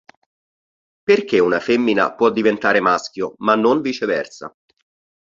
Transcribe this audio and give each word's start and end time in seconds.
Perché 1.03 1.37
una 1.37 1.59
femmina 1.59 2.15
può 2.15 2.31
diventare 2.31 2.79
maschio 2.79 3.35
ma 3.37 3.53
non 3.53 3.81
viceversa? 3.81 4.51